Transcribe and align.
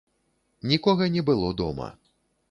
Нікога 0.71 1.09
не 1.15 1.23
было 1.27 1.51
дома. 1.59 1.91